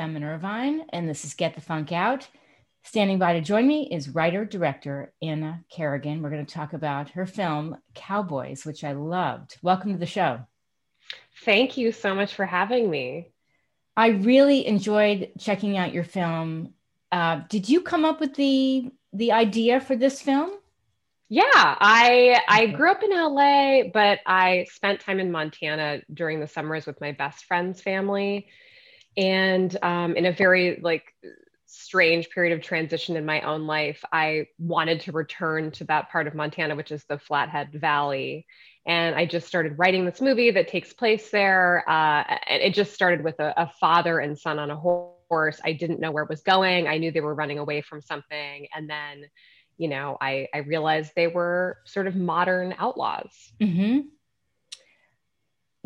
[0.00, 2.26] FM in Irvine, and this is Get the Funk Out.
[2.84, 6.22] Standing by to join me is writer director Anna Kerrigan.
[6.22, 9.58] We're going to talk about her film Cowboys, which I loved.
[9.62, 10.40] Welcome to the show.
[11.44, 13.32] Thank you so much for having me.
[13.94, 16.72] I really enjoyed checking out your film.
[17.12, 20.50] Uh, did you come up with the the idea for this film?
[21.28, 26.48] Yeah, I I grew up in LA, but I spent time in Montana during the
[26.48, 28.48] summers with my best friend's family,
[29.16, 31.14] and um, in a very like
[31.66, 36.26] strange period of transition in my own life, I wanted to return to that part
[36.26, 38.46] of Montana, which is the Flathead Valley.
[38.86, 41.84] And I just started writing this movie that takes place there.
[41.88, 45.60] Uh, and it just started with a, a father and son on a horse.
[45.64, 46.88] I didn't know where it was going.
[46.88, 48.66] I knew they were running away from something.
[48.74, 49.26] And then
[49.80, 53.32] you know, I, I realized they were sort of modern outlaws.
[53.62, 54.00] Mm-hmm.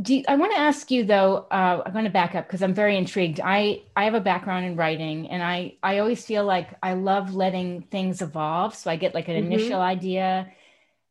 [0.03, 1.47] Do you, I want to ask you though?
[1.51, 3.41] Uh, I'm going to back up because I'm very intrigued.
[3.43, 7.35] I I have a background in writing, and I I always feel like I love
[7.35, 8.75] letting things evolve.
[8.75, 9.53] So I get like an mm-hmm.
[9.53, 10.51] initial idea,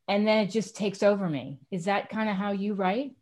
[0.10, 1.60] and then it just takes over me.
[1.72, 3.16] Is that kind of how you write?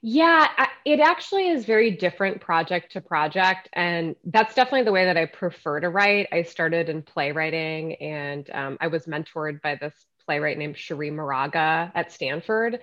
[0.00, 0.46] Yeah,
[0.84, 3.68] it actually is very different project to project.
[3.72, 6.28] And that's definitely the way that I prefer to write.
[6.30, 11.90] I started in playwriting and um, I was mentored by this playwright named Cherríe Moraga
[11.94, 12.78] at Stanford.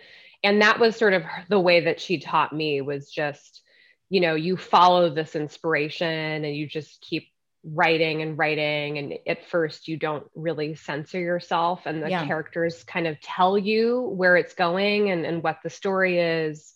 [0.46, 3.62] And that was sort of the way that she taught me was just,
[4.10, 7.28] you know, you follow this inspiration and you just keep
[7.64, 9.00] writing and writing.
[9.00, 12.26] And at first you don't really censor yourself and the yeah.
[12.26, 16.74] characters kind of tell you where it's going and, and what the story is.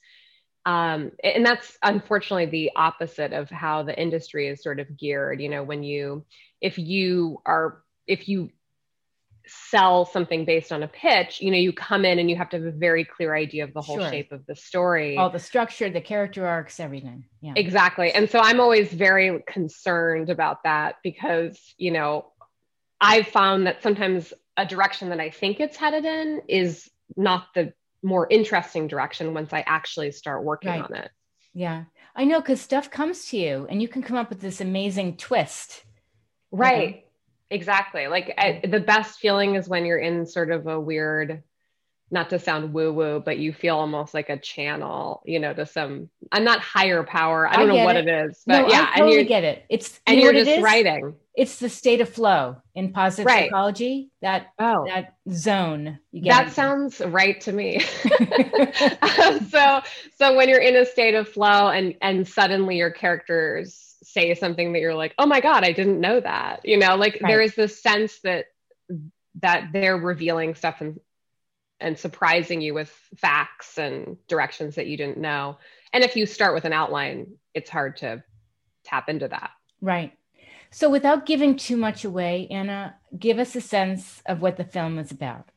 [0.65, 5.41] Um, and that's unfortunately the opposite of how the industry is sort of geared.
[5.41, 6.25] You know when you
[6.59, 8.49] if you are if you
[9.49, 12.57] sell something based on a pitch you know you come in and you have to
[12.57, 14.09] have a very clear idea of the whole sure.
[14.09, 18.39] shape of the story all the structure the character arcs everything yeah exactly and so
[18.39, 22.25] i'm always very concerned about that because you know
[23.01, 27.73] i've found that sometimes a direction that i think it's headed in is not the
[28.01, 30.83] more interesting direction once I actually start working right.
[30.83, 31.11] on it.
[31.53, 31.85] Yeah.
[32.15, 35.17] I know because stuff comes to you and you can come up with this amazing
[35.17, 35.83] twist.
[36.51, 37.05] Right.
[37.51, 38.07] Exactly.
[38.07, 41.43] Like I, the best feeling is when you're in sort of a weird,
[42.11, 45.65] not to sound woo woo, but you feel almost like a channel, you know, to
[45.65, 47.47] some, I'm not higher power.
[47.47, 48.07] I don't I know what it.
[48.07, 48.89] it is, but no, yeah.
[48.93, 49.65] I totally and you get it.
[49.69, 53.45] It's, and you are just writing it's the state of flow in positive right.
[53.45, 56.51] psychology that oh that zone that it.
[56.51, 57.79] sounds right to me
[59.49, 59.81] so
[60.17, 64.73] so when you're in a state of flow and and suddenly your characters say something
[64.73, 67.29] that you're like oh my god i didn't know that you know like right.
[67.29, 68.45] there is this sense that
[69.41, 70.99] that they're revealing stuff and
[71.79, 75.57] and surprising you with facts and directions that you didn't know
[75.93, 78.23] and if you start with an outline it's hard to
[78.83, 80.13] tap into that right
[80.71, 84.99] so, without giving too much away, Anna, give us a sense of what the film
[84.99, 85.49] is about.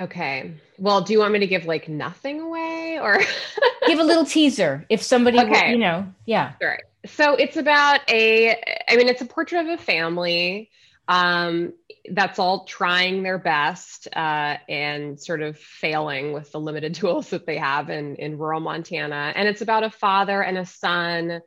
[0.00, 0.54] Okay.
[0.78, 3.20] Well, do you want me to give like nothing away or
[3.86, 5.70] give a little teaser if somebody, okay.
[5.70, 6.54] you know, yeah.
[6.60, 6.82] Right.
[7.06, 8.50] So it's about a,
[8.88, 10.70] I mean, it's a portrait of a family
[11.06, 11.74] um,
[12.10, 17.46] that's all trying their best uh, and sort of failing with the limited tools that
[17.46, 19.32] they have in, in rural Montana.
[19.36, 21.40] And it's about a father and a son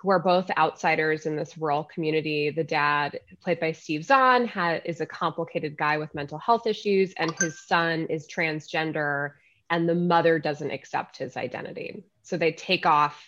[0.00, 2.50] who are both outsiders in this rural community.
[2.50, 4.48] The dad, played by Steve Zahn,
[4.84, 9.32] is a complicated guy with mental health issues, and his son is transgender,
[9.70, 12.04] and the mother doesn't accept his identity.
[12.22, 13.20] So they take off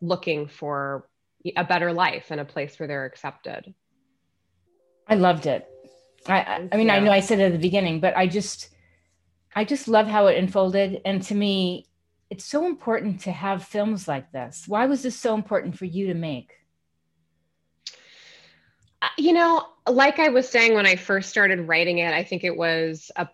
[0.00, 1.08] looking for
[1.56, 3.74] a better life and a place where they're accepted.
[5.08, 5.68] I loved it.
[6.28, 6.94] I, I mean, yeah.
[6.94, 8.68] I know I said it at the beginning, but I just,
[9.56, 11.00] I just love how it unfolded.
[11.04, 11.88] And to me,
[12.32, 14.64] it's so important to have films like this.
[14.66, 16.54] Why was this so important for you to make?
[19.02, 22.42] Uh, you know, like I was saying when I first started writing it, I think
[22.42, 23.28] it was a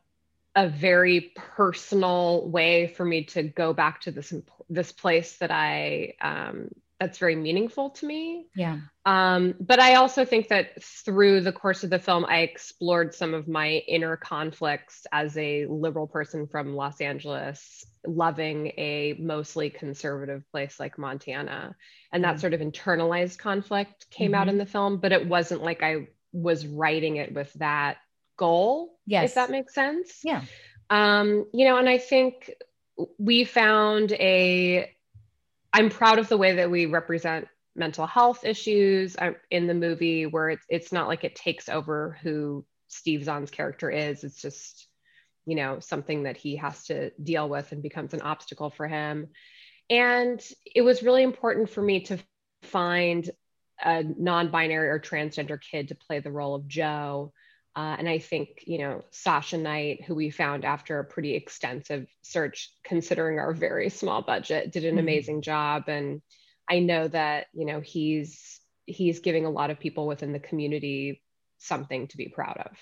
[0.57, 4.35] a very personal way for me to go back to this
[4.69, 6.69] this place that I um,
[7.01, 8.47] that's very meaningful to me.
[8.57, 8.79] Yeah.
[9.07, 13.35] Um, but I also think that through the course of the film, I explored some
[13.35, 20.43] of my inner conflicts as a liberal person from Los Angeles, loving a mostly conservative
[20.51, 21.77] place like Montana.
[22.13, 22.41] And that mm-hmm.
[22.41, 24.41] sort of internalized conflict came mm-hmm.
[24.41, 27.99] out in the film, but it wasn't like I was writing it with that
[28.37, 28.99] goal.
[29.07, 29.31] Yes.
[29.31, 30.21] If that makes sense.
[30.25, 30.43] Yeah.
[30.91, 32.51] Um, you know, and I think
[33.19, 34.91] we found a
[35.73, 40.27] I'm proud of the way that we represent mental health issues uh, in the movie,
[40.27, 44.25] where it's it's not like it takes over who Steve Zahn's character is.
[44.25, 44.89] It's just
[45.47, 49.29] you know something that he has to deal with and becomes an obstacle for him.
[49.91, 50.43] And
[50.75, 52.19] it was really important for me to
[52.63, 53.29] find
[53.83, 57.33] a non-binary or transgender kid to play the role of Joe.
[57.79, 62.09] Uh, and I think, you know, Sasha Knight, who we found after a pretty extensive
[62.23, 64.99] search, considering our very small budget, did an mm-hmm.
[64.99, 65.85] amazing job.
[65.87, 66.21] And
[66.69, 71.23] I know that, you know, he's he's giving a lot of people within the community
[71.59, 72.77] something to be proud of.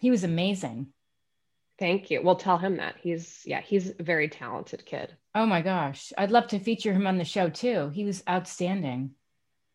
[0.00, 0.88] He was amazing.
[1.78, 2.20] Thank you.
[2.20, 2.96] We'll tell him that.
[3.00, 5.16] He's yeah, he's a very talented kid.
[5.36, 6.12] Oh my gosh.
[6.18, 7.90] I'd love to feature him on the show too.
[7.94, 9.12] He was outstanding.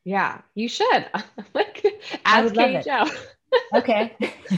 [0.04, 1.10] Yeah, you should.
[1.54, 1.86] like
[2.26, 3.06] ask Joe.
[3.76, 4.16] Okay.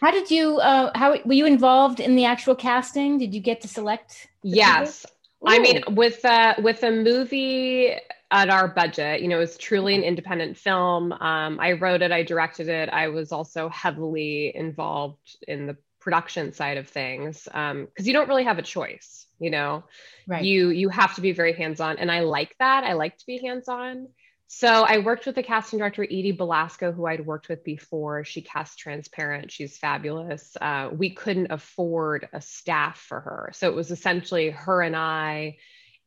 [0.00, 3.18] how did you uh how were you involved in the actual casting?
[3.18, 4.28] Did you get to select?
[4.42, 5.06] Yes.
[5.46, 7.94] I mean with uh with a movie
[8.30, 9.22] at our budget.
[9.22, 11.12] You know, it was truly an independent film.
[11.12, 12.88] Um, I wrote it, I directed it.
[12.90, 18.28] I was also heavily involved in the production side of things because um, you don't
[18.28, 19.26] really have a choice.
[19.40, 19.84] You know,
[20.26, 20.44] right.
[20.44, 22.82] you you have to be very hands on, and I like that.
[22.82, 24.08] I like to be hands on.
[24.50, 28.24] So I worked with the casting director Eyde Belasco, who I'd worked with before.
[28.24, 29.52] She cast Transparent.
[29.52, 30.56] She's fabulous.
[30.60, 35.58] Uh, we couldn't afford a staff for her, so it was essentially her and I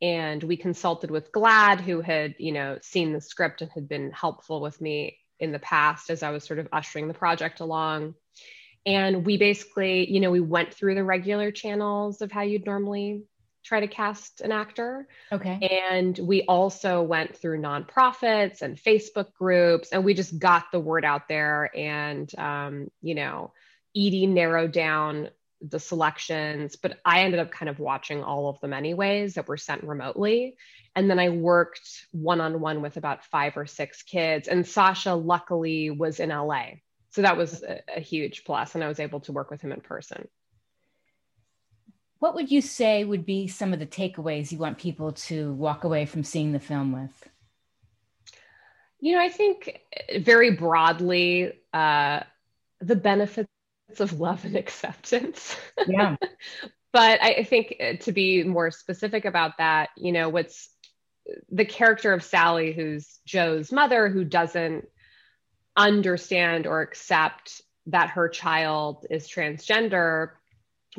[0.02, 4.12] and we consulted with GLAAD who had you know seen the script and had been
[4.12, 8.16] helpful with me in the past as i was sort of ushering the project along
[8.86, 13.24] and we basically you know we went through the regular channels of how you'd normally
[13.64, 19.90] try to cast an actor okay and we also went through nonprofits and facebook groups
[19.92, 23.52] and we just got the word out there and um, you know
[23.96, 25.30] Eyde narrowed down
[25.62, 29.58] the selections, but I ended up kind of watching all of them anyways that were
[29.58, 30.58] sent remotely.
[30.96, 34.48] And then I worked one on one with about five or six kids.
[34.48, 36.66] And Sasha, luckily, was in LA.
[37.12, 39.72] So that was a, a huge plus, and I was able to work with him
[39.72, 40.28] in person.
[42.22, 45.84] What would you say would be some of the takeaways you want people to walk
[45.86, 47.30] away from seeing the film with?
[49.00, 49.82] You know, I think
[50.20, 52.20] very broadly, uh,
[52.80, 53.50] the benefits
[53.98, 55.56] of love and acceptance.
[55.88, 56.16] Yeah.
[56.94, 60.70] but I think uh, to be more specific about that, you know, what's
[61.50, 64.86] the character of Sally, who's Joe's mother, who doesn't
[65.76, 70.34] understand or accept that her child is transgender,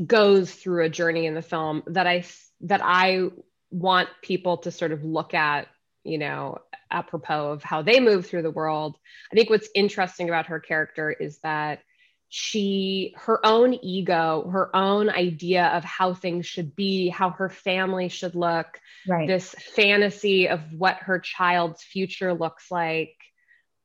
[0.05, 2.25] goes through a journey in the film that I
[2.63, 3.29] that I
[3.71, 5.69] want people to sort of look at,
[6.05, 6.59] you know,
[6.91, 8.97] apropos of how they move through the world.
[9.31, 11.81] I think what's interesting about her character is that
[12.35, 18.09] she her own ego her own idea of how things should be how her family
[18.09, 19.29] should look right.
[19.29, 23.15] this fantasy of what her child's future looks like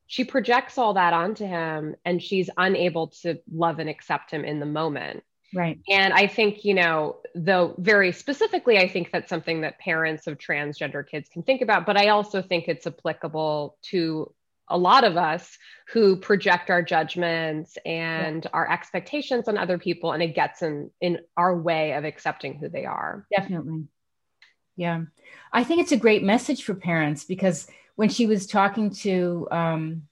[0.06, 4.62] she projects all that onto him and she's unable to love and accept him in
[4.62, 5.80] the moment right.
[5.90, 10.38] And i think you know though very specifically i think that's something that parents of
[10.38, 14.34] transgender kids can think about but i also think it's applicable to
[14.70, 15.58] a lot of us
[15.88, 18.50] who project our judgments and yeah.
[18.54, 22.68] our expectations on other people and it gets in in our way of accepting who
[22.68, 23.26] they are.
[23.36, 23.86] Definitely.
[24.76, 25.04] Yeah.
[25.52, 30.04] I think it's a great message for parents because when she was talking to um,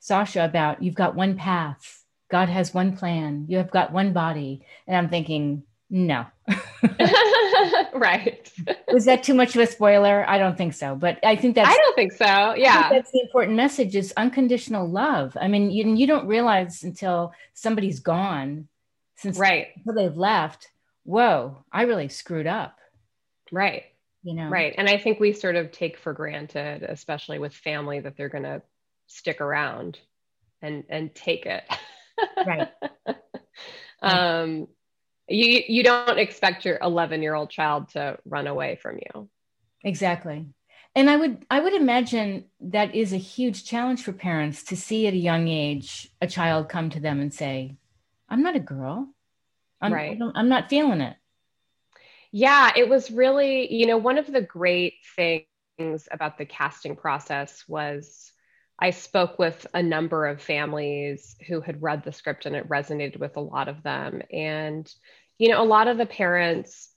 [0.00, 1.99] sasha about you've got one path
[2.30, 6.24] god has one plan you have got one body and i'm thinking no
[7.94, 8.50] right.
[8.92, 10.24] Was that too much of a spoiler?
[10.28, 11.68] I don't think so, but I think that's.
[11.68, 12.54] I don't think so.
[12.54, 15.36] Yeah, think that's the important message: is unconditional love.
[15.40, 18.68] I mean, you you don't realize until somebody's gone,
[19.16, 20.68] since right until they've left.
[21.04, 22.78] Whoa, I really screwed up.
[23.50, 23.84] Right.
[24.22, 24.48] You know.
[24.48, 28.28] Right, and I think we sort of take for granted, especially with family, that they're
[28.28, 28.62] going to
[29.06, 29.98] stick around
[30.60, 31.64] and and take it.
[32.46, 32.68] right.
[34.02, 34.68] um
[35.28, 39.28] you you don't expect your 11 year old child to run away from you.
[39.84, 40.46] Exactly.
[40.94, 45.06] And i would i would imagine that is a huge challenge for parents to see
[45.06, 47.76] at a young age a child come to them and say
[48.28, 49.08] i'm not a girl.
[49.82, 50.20] I'm, right.
[50.34, 51.16] I'm not feeling it.
[52.32, 57.64] Yeah it was really you know one of the great things about the casting process
[57.68, 58.32] was
[58.80, 63.18] I spoke with a number of families who had read the script and it resonated
[63.18, 64.22] with a lot of them.
[64.32, 64.92] And
[65.38, 66.90] you know, a lot of the parents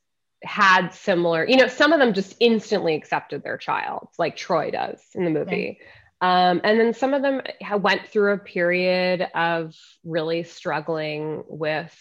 [0.43, 4.99] had similar, you know, some of them just instantly accepted their child, like Troy does
[5.15, 5.79] in the movie.
[6.19, 7.41] Um, and then some of them
[7.79, 11.93] went through a period of really struggling with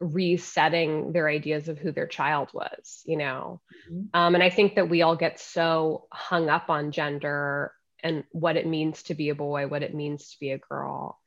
[0.00, 3.60] resetting their ideas of who their child was, you know.
[3.90, 4.04] Mm-hmm.
[4.14, 8.56] Um, and I think that we all get so hung up on gender and what
[8.56, 11.18] it means to be a boy, what it means to be a girl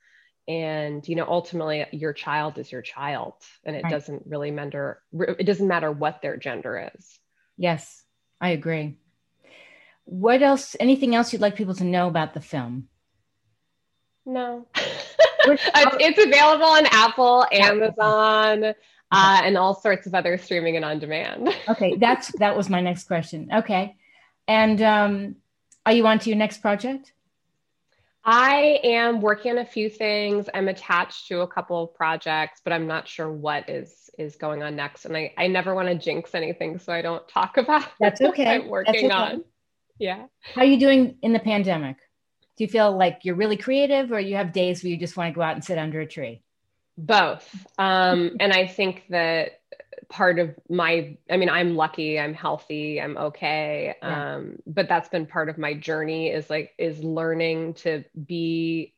[0.48, 3.92] and you know ultimately your child is your child and it right.
[3.92, 5.00] doesn't really matter
[5.38, 7.20] it doesn't matter what their gender is
[7.58, 8.04] yes
[8.42, 8.98] i agree
[10.12, 10.75] what else?
[10.80, 12.88] Anything else you'd like people to know about the film?
[14.25, 14.68] No.
[14.75, 18.75] it's available on Apple, Amazon,
[19.12, 21.50] uh, and all sorts of other streaming and on demand.
[21.70, 23.50] okay, that's that was my next question.
[23.54, 23.96] Okay,
[24.48, 25.36] and um,
[25.86, 27.14] are you on to your next project?
[28.24, 30.48] I am working on a few things.
[30.54, 34.62] I'm attached to a couple of projects, but I'm not sure what is is going
[34.62, 35.06] on next.
[35.06, 38.56] And I, I never want to jinx anything, so I don't talk about that's okay.
[38.56, 39.10] I'm working okay.
[39.10, 39.44] on.
[39.98, 40.26] Yeah.
[40.56, 41.98] How are you doing in the pandemic?
[42.58, 45.34] Do you feel like you're really creative or you have days where you just want
[45.34, 46.44] to go out and sit under a tree?
[46.98, 47.50] Both.
[47.78, 49.62] Um, and I think that
[50.10, 54.36] part of my i mean i'm lucky i'm healthy i'm okay yeah.
[54.36, 58.94] um but that's been part of my journey is like is learning to be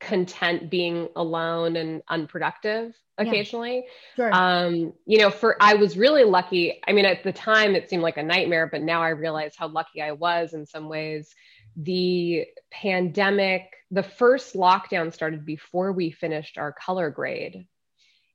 [0.00, 3.84] content being alone and unproductive occasionally
[4.16, 4.30] yeah.
[4.30, 4.34] sure.
[4.34, 8.02] um you know for i was really lucky i mean at the time it seemed
[8.02, 11.34] like a nightmare but now i realize how lucky i was in some ways
[11.76, 17.66] the pandemic the first lockdown started before we finished our color grade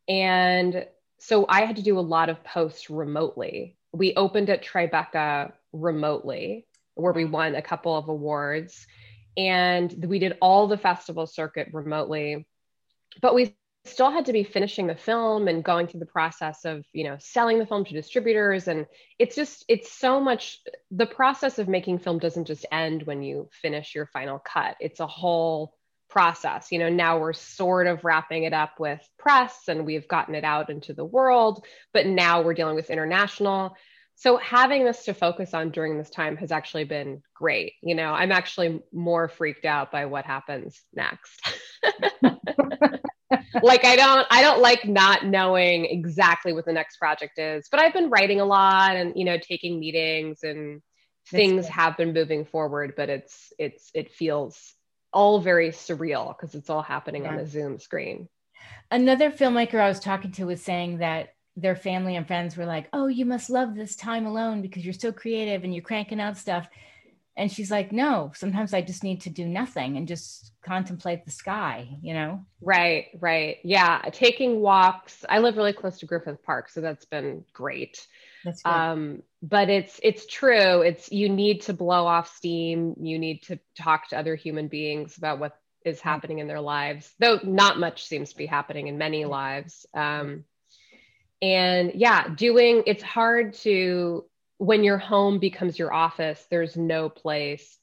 [0.08, 0.86] and
[1.26, 3.78] so I had to do a lot of posts remotely.
[3.92, 8.86] We opened at Tribeca remotely, where we won a couple of awards,
[9.36, 12.46] and we did all the festival circuit remotely.
[13.24, 13.56] But we
[13.86, 17.18] still had to be finishing the film and going through the process of you know
[17.20, 18.88] selling the film to distributors and
[19.20, 23.48] it's just it's so much the process of making film doesn't just end when you
[23.62, 25.76] finish your final cut it's a whole
[26.16, 26.72] process.
[26.72, 30.46] You know, now we're sort of wrapping it up with press and we've gotten it
[30.46, 33.76] out into the world, but now we're dealing with international.
[34.16, 37.74] So having this to focus on during this time has actually been great.
[37.84, 41.38] You know, I'm actually more freaked out by what happens next.
[43.62, 47.82] like I don't I don't like not knowing exactly what the next project is, but
[47.82, 50.82] I've been writing a lot and you know taking meetings and
[51.30, 54.76] things have been moving forward, but it's it's it feels
[55.16, 57.30] all very surreal because it's all happening yeah.
[57.30, 58.28] on a Zoom screen.
[58.92, 62.90] Another filmmaker I was talking to was saying that their family and friends were like,
[62.92, 66.38] "Oh, you must love this time alone because you're so creative and you're cranking out
[66.38, 66.68] stuff."
[67.38, 71.32] And she's like, "No, sometimes I just need to do nothing and just contemplate the
[71.32, 73.58] sky, you know?" Right, right.
[73.64, 75.24] Yeah, taking walks.
[75.30, 78.06] I live really close to Griffith Park, so that's been great.
[78.64, 80.82] Um, but it's it's true.
[80.82, 82.96] It's you need to blow off steam.
[83.00, 87.14] You need to talk to other human beings about what is happening in their lives
[87.20, 89.86] though not much seems to be happening in many lives.
[89.94, 90.44] Um,
[91.42, 94.26] and yeah doing it's hard to
[94.58, 97.78] when your home becomes your office there's no place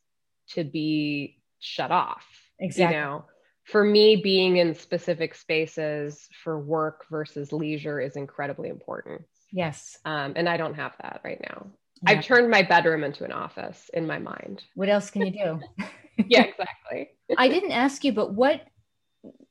[0.48, 2.26] to be shut off
[2.58, 2.96] exactly.
[2.96, 3.24] you know?
[3.64, 9.98] For me being in specific spaces for work versus leisure is incredibly important Yes.
[10.04, 11.66] Um, and I don't have that right now.
[12.02, 12.18] Yeah.
[12.18, 14.64] I've turned my bedroom into an office in my mind.
[14.74, 15.60] What else can you do?
[16.26, 17.10] yeah, exactly.
[17.38, 18.62] I didn't ask you, but what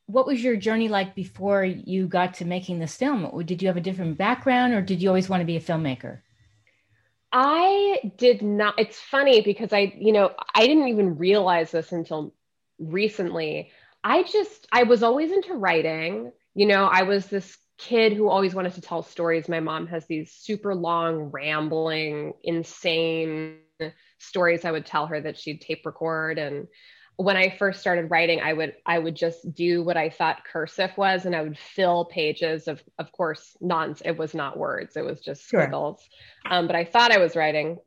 [0.08, 3.46] what was your journey like before you got to making this film?
[3.46, 6.20] Did you have a different background or did you always want to be a filmmaker?
[7.32, 8.78] I did not.
[8.78, 12.34] It's funny because I, you know, I didn't even realize this until
[12.78, 13.72] recently.
[14.04, 16.34] I just, I was always into writing.
[16.56, 19.50] You know, I was this kid who always wanted to tell stories.
[19.50, 23.58] My mom has these super long, rambling, insane
[24.20, 26.68] stories I would tell her that she'd tape record and
[27.18, 30.92] when I first started writing, I would I would just do what I thought cursive
[30.98, 34.02] was, and I would fill pages of, of course, nonsense.
[34.06, 36.02] It was not words; it was just squiggles.
[36.46, 36.54] Sure.
[36.54, 37.78] Um, but I thought I was writing,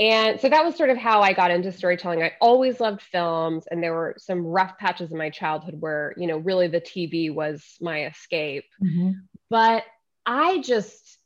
[0.00, 2.22] and so that was sort of how I got into storytelling.
[2.22, 6.28] I always loved films, and there were some rough patches in my childhood where, you
[6.28, 8.64] know, really the TV was my escape.
[8.82, 9.10] Mm-hmm.
[9.50, 9.84] But
[10.26, 11.18] I just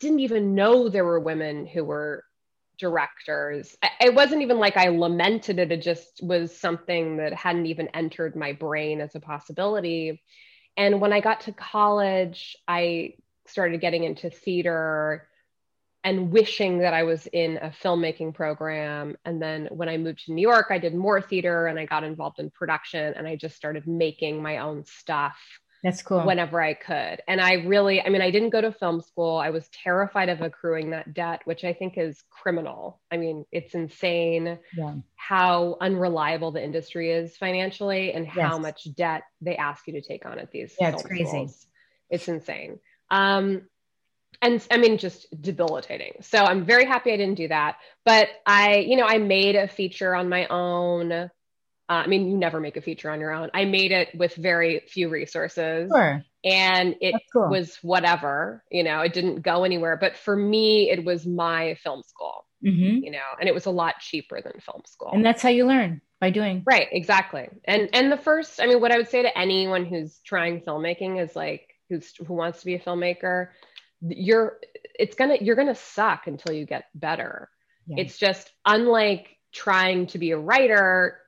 [0.00, 2.24] didn't even know there were women who were
[2.78, 3.76] directors.
[4.00, 8.34] It wasn't even like I lamented it, it just was something that hadn't even entered
[8.34, 10.22] my brain as a possibility.
[10.76, 13.14] And when I got to college, I
[13.46, 15.28] started getting into theater
[16.02, 19.16] and wishing that I was in a filmmaking program.
[19.26, 22.04] And then when I moved to New York, I did more theater and I got
[22.04, 25.38] involved in production and I just started making my own stuff.
[25.82, 26.20] That's cool.
[26.24, 27.22] Whenever I could.
[27.26, 29.38] And I really, I mean, I didn't go to film school.
[29.38, 33.00] I was terrified of accruing that debt, which I think is criminal.
[33.10, 34.94] I mean, it's insane yeah.
[35.16, 38.36] how unreliable the industry is financially and yes.
[38.36, 40.74] how much debt they ask you to take on at these.
[40.78, 41.24] Yeah, it's crazy.
[41.24, 41.66] Schools.
[42.10, 42.78] It's insane.
[43.10, 43.62] Um,
[44.42, 46.14] and I mean, just debilitating.
[46.22, 47.76] So I'm very happy I didn't do that.
[48.04, 51.30] But I, you know, I made a feature on my own.
[51.90, 53.50] Uh, I mean, you never make a feature on your own.
[53.52, 55.90] I made it with very few resources.
[55.92, 56.22] Sure.
[56.44, 57.50] And it cool.
[57.50, 59.98] was whatever, you know, it didn't go anywhere.
[60.00, 62.46] But for me, it was my film school.
[62.64, 63.04] mm-hmm.
[63.04, 65.10] you know, and it was a lot cheaper than film school.
[65.12, 66.62] And that's how you learn by doing.
[66.66, 67.48] Right, exactly.
[67.64, 71.22] And and the first, I mean, what I would say to anyone who's trying filmmaking
[71.22, 73.48] is like who's who wants to be a filmmaker,
[74.00, 74.58] you're
[74.98, 77.50] it's gonna you're gonna suck until you get better.
[77.86, 78.02] Yeah.
[78.02, 81.18] It's just unlike trying to be a writer,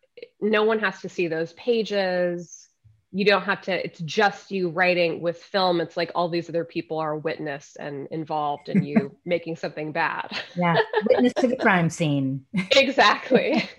[0.41, 2.69] no one has to see those pages.
[3.15, 5.81] You don't have to it's just you writing with film.
[5.81, 10.31] It's like all these other people are witness and involved in you making something bad.
[10.57, 10.77] Yeah
[11.09, 12.45] witness to the crime scene.
[12.77, 13.69] Exactly.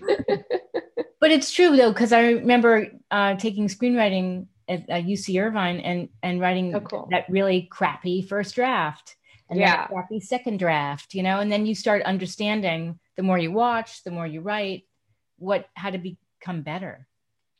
[1.20, 6.10] But it's true though because i remember uh, taking screenwriting at uh, uc irvine and
[6.22, 7.08] and writing oh, cool.
[7.10, 9.16] that really crappy first draft
[9.48, 9.86] and yeah.
[9.86, 14.10] crappy second draft you know and then you start understanding the more you watch the
[14.10, 14.82] more you write
[15.38, 15.98] what how to
[16.44, 17.06] become better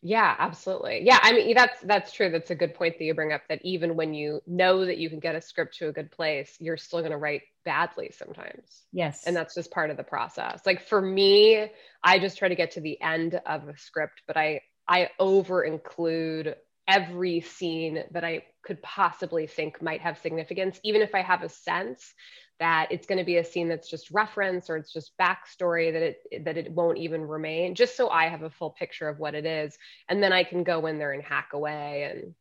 [0.06, 1.00] yeah, absolutely.
[1.02, 2.30] Yeah, I mean that's that's true.
[2.30, 5.08] That's a good point that you bring up that even when you know that you
[5.08, 8.82] can get a script to a good place, you're still going to write badly sometimes.
[8.92, 9.22] Yes.
[9.26, 10.60] And that's just part of the process.
[10.66, 11.70] Like for me,
[12.02, 15.64] I just try to get to the end of a script, but I I over
[15.64, 16.54] include
[16.86, 21.48] every scene that I could possibly think might have significance even if I have a
[21.48, 22.12] sense
[22.60, 26.02] that it's going to be a scene that's just reference or it's just backstory that
[26.02, 29.34] it that it won't even remain just so i have a full picture of what
[29.34, 29.76] it is.
[30.08, 32.34] And then i can go in there and hack away and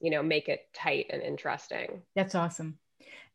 [0.00, 2.02] you know make it tight and interesting.
[2.14, 2.78] That's awesome.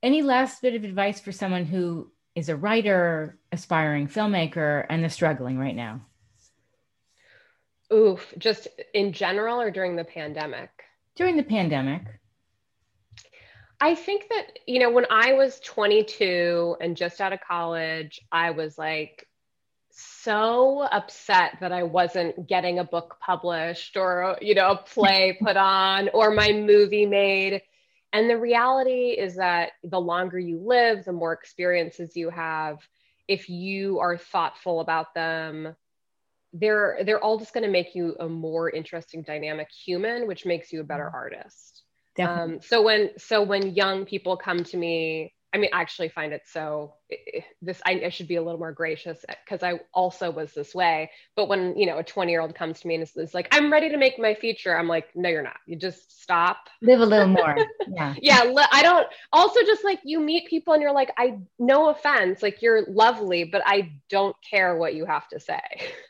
[0.01, 5.09] Any last bit of advice for someone who is a writer aspiring filmmaker and they're
[5.09, 6.01] struggling right now?
[7.91, 10.69] Oof just in general or during the pandemic?
[11.15, 12.03] During the pandemic
[13.81, 18.51] I think that, you know, when I was 22 and just out of college, I
[18.51, 19.25] was like
[19.91, 25.55] so upset that I wasn't getting a book published or, you know, a play put
[25.55, 27.61] on or my movie made.
[28.11, 32.79] And the reality is that the longer you live, the more experiences you have.
[33.27, 35.75] If you are thoughtful about them,
[36.53, 40.73] they're they're all just going to make you a more interesting dynamic human which makes
[40.73, 41.15] you a better mm-hmm.
[42.27, 46.09] Artist um, so when so when young people come to me, I mean, I actually
[46.09, 46.93] find it so
[47.61, 51.09] this I, I should be a little more gracious because I also was this way.
[51.35, 53.47] But when you know a 20 year old comes to me and is, is, like,
[53.51, 55.57] "I'm ready to make my future," I'm like, "No, you're not.
[55.65, 56.69] You just stop.
[56.81, 58.13] Live a little more." Yeah.
[58.21, 58.53] yeah.
[58.71, 59.07] I don't.
[59.33, 63.43] Also, just like you meet people and you're like, "I no offense, like you're lovely,
[63.43, 65.61] but I don't care what you have to say."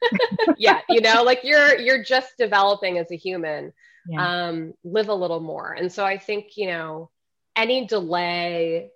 [0.58, 3.72] yeah, you know, like you're you're just developing as a human
[4.10, 4.48] yeah.
[4.48, 5.74] um, live a little more.
[5.74, 7.10] And so I think, you know,
[7.56, 8.90] any delay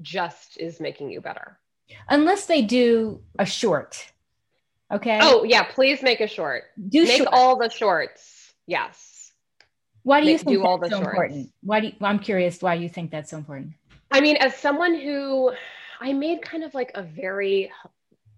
[0.00, 1.58] just is making you better.
[2.08, 4.12] Unless they do a short.
[4.92, 5.18] Okay.
[5.20, 5.64] Oh, yeah.
[5.64, 6.64] Please make a short.
[6.88, 7.28] Do make short.
[7.32, 8.52] all the shorts.
[8.66, 9.32] Yes.
[10.04, 11.08] Why do you think do all the so shorts.
[11.08, 11.52] important?
[11.62, 13.72] Why do you, I'm curious why you think that's so important.
[14.10, 15.52] I mean, as someone who
[16.00, 17.70] I made kind of like a very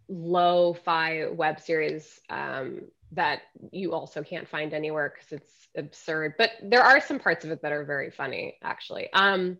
[0.08, 6.34] low fi web series um, that you also can't find anywhere because it's absurd.
[6.38, 9.12] But there are some parts of it that are very funny, actually.
[9.12, 9.58] Um,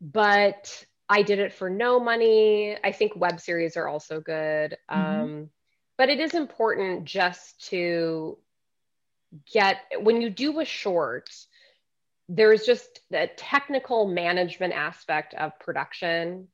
[0.00, 2.76] but I did it for no money.
[2.82, 4.76] I think web series are also good.
[4.90, 5.22] Mm-hmm.
[5.22, 5.50] Um,
[5.98, 8.38] but it is important just to
[9.52, 11.28] get when you do a short
[12.28, 16.48] there's just the technical management aspect of production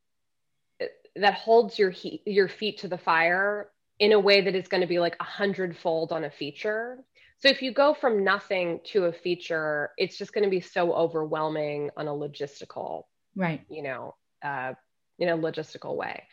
[0.81, 3.69] eh, that holds your heat, your feet to the fire
[4.03, 6.99] in a way that is going to be like a hundredfold on a feature.
[7.39, 10.93] So if you go from nothing to a feature, it's just going to be so
[10.93, 13.05] overwhelming on a logistical,
[13.37, 13.65] right?
[13.71, 14.73] You know, uh,
[15.21, 16.25] in a logistical way.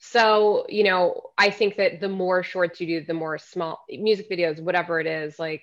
[0.00, 4.28] So you know, I think that the more shorts you do, the more small music
[4.28, 5.62] videos, whatever it is, like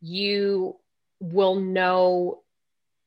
[0.00, 0.76] you
[1.20, 2.43] will know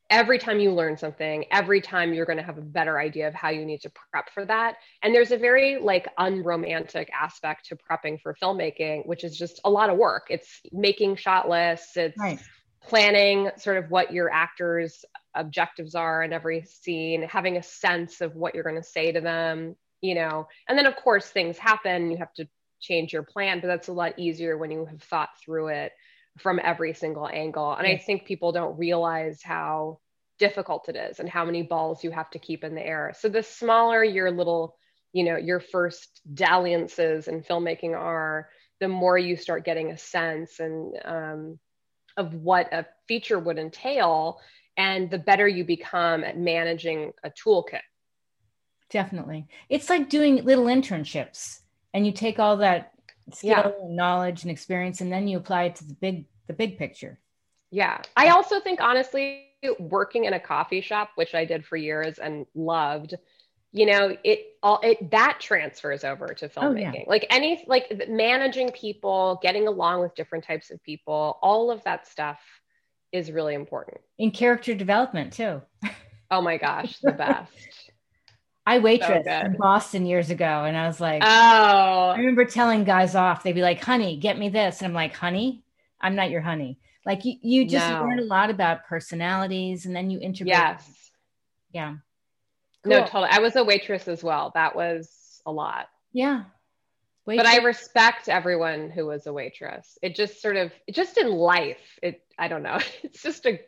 [0.09, 3.33] every time you learn something every time you're going to have a better idea of
[3.33, 4.75] how you need to prep for that.
[5.03, 9.69] And there's a very like unromantic aspect to prepping for filmmaking which is just a
[9.69, 10.27] lot of work.
[10.29, 12.39] It's making shot lists it's right.
[12.81, 15.03] planning sort of what your actors
[15.35, 19.21] objectives are in every scene having a sense of what you're going to say to
[19.21, 20.47] them you know.
[20.69, 22.47] And then of course things happen you have to
[22.79, 25.91] change your plan but that's a lot easier when you have thought through it
[26.37, 27.73] from every single angle.
[27.73, 29.99] And I think people don't realize how
[30.39, 33.13] difficult it is and how many balls you have to keep in the air.
[33.17, 34.77] So the smaller your little,
[35.13, 40.59] you know, your first dalliances in filmmaking are, the more you start getting a sense
[40.59, 41.59] and um,
[42.17, 44.39] of what a feature would entail,
[44.75, 47.81] and the better you become at managing a toolkit.
[48.91, 51.61] Definitely, it's like doing little internships,
[51.93, 52.91] and you take all that
[53.33, 53.71] skill yeah.
[53.81, 57.19] and knowledge and experience and then you apply it to the big the big picture.
[57.71, 58.01] Yeah.
[58.15, 59.43] I also think honestly
[59.79, 63.15] working in a coffee shop which i did for years and loved
[63.71, 67.03] you know it all it that transfers over to filmmaking oh, yeah.
[67.07, 72.07] like any like managing people getting along with different types of people all of that
[72.07, 72.39] stuff
[73.13, 74.01] is really important.
[74.17, 75.61] In character development too.
[76.29, 77.86] Oh my gosh the best
[78.67, 82.83] I waitress so in Boston years ago, and I was like, "Oh!" I remember telling
[82.83, 83.41] guys off.
[83.41, 85.63] They'd be like, "Honey, get me this," and I'm like, "Honey,
[86.01, 88.01] I'm not your honey." Like you, you just no.
[88.01, 90.49] learn a lot about personalities, and then you integrate.
[90.49, 91.11] Yes.
[91.71, 91.95] Yeah.
[92.83, 92.91] Cool.
[92.91, 93.29] No, totally.
[93.31, 94.51] I was a waitress as well.
[94.53, 95.87] That was a lot.
[96.11, 96.43] Yeah.
[97.25, 97.47] Waitress.
[97.47, 99.97] But I respect everyone who was a waitress.
[100.01, 102.21] It just sort of, just in life, it.
[102.37, 102.79] I don't know.
[103.03, 103.61] It's just a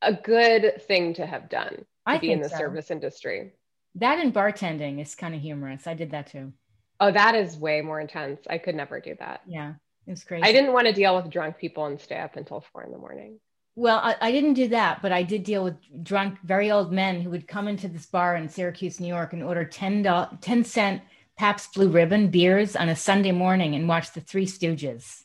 [0.00, 2.56] a good thing to have done to I be in the so.
[2.56, 3.52] service industry.
[3.96, 5.86] That and bartending is kind of humorous.
[5.86, 6.52] I did that too.
[7.00, 8.40] Oh, that is way more intense.
[8.48, 9.42] I could never do that.
[9.46, 9.74] Yeah,
[10.06, 10.42] it's crazy.
[10.42, 12.98] I didn't want to deal with drunk people and stay up until four in the
[12.98, 13.38] morning.
[13.76, 17.20] Well, I, I, didn't do that, but I did deal with drunk, very old men
[17.20, 20.04] who would come into this bar in Syracuse, New York, and order 10,
[20.40, 21.02] 10 cent
[21.36, 25.23] Pabst Blue Ribbon beers on a Sunday morning and watch the Three Stooges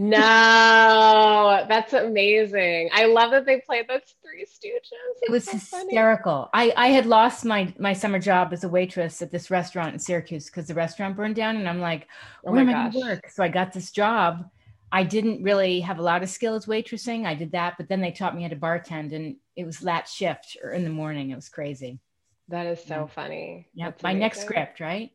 [0.00, 2.88] no, that's amazing.
[2.92, 4.92] I love that they played those Three Stooges.
[4.92, 6.48] That's it was so hysterical.
[6.54, 9.98] I, I had lost my my summer job as a waitress at this restaurant in
[9.98, 12.06] Syracuse because the restaurant burned down, and I'm like,
[12.46, 13.28] oh where oh am I going to work?
[13.28, 14.48] So I got this job.
[14.92, 17.26] I didn't really have a lot of skills waitressing.
[17.26, 20.06] I did that, but then they taught me how to bartend, and it was lat
[20.06, 21.30] shift or in the morning.
[21.30, 21.98] It was crazy.
[22.46, 23.06] That is so yeah.
[23.06, 23.68] funny.
[23.74, 25.10] Yeah, my next script, right?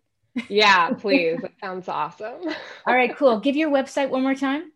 [0.50, 1.40] yeah, please.
[1.42, 2.50] That sounds awesome.
[2.86, 3.40] All right, cool.
[3.40, 4.73] Give your website one more time.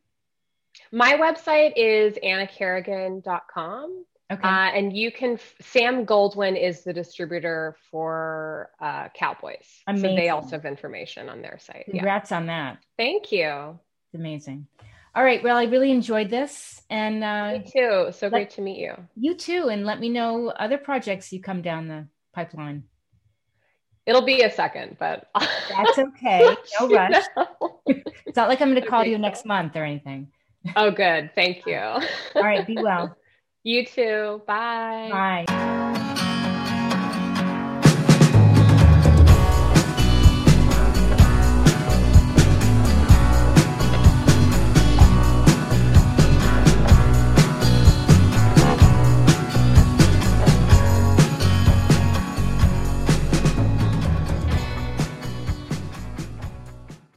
[0.92, 4.06] My website is annakerrigan.com.
[4.30, 4.42] Okay.
[4.44, 9.66] Uh, and you can, Sam Goldwyn is the distributor for uh, Cowboys.
[9.88, 10.10] Amazing.
[10.10, 11.86] So they also have information on their site.
[11.90, 12.38] Congrats yeah.
[12.38, 12.78] on that.
[12.98, 13.80] Thank you.
[14.08, 14.68] It's amazing.
[15.16, 15.42] All right.
[15.42, 16.82] Well, I really enjoyed this.
[16.90, 18.12] And uh, me too.
[18.12, 18.94] So let, great to meet you.
[19.16, 19.70] You too.
[19.70, 22.84] And let me know other projects you come down the pipeline.
[24.06, 26.56] It'll be a second, but that's okay.
[26.80, 27.24] No rush.
[28.26, 30.32] it's not like I'm going to call you next month or anything.
[30.76, 31.32] Oh, good.
[31.36, 31.78] Thank you.
[31.78, 32.02] All
[32.36, 32.66] right.
[32.66, 33.16] Be well.
[33.64, 34.42] You too.
[34.48, 35.10] Bye.
[35.12, 35.46] Bye.